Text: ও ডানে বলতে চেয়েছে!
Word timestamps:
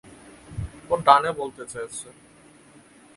ও 0.91 0.93
ডানে 1.05 1.31
বলতে 1.39 1.63
চেয়েছে! 1.71 2.07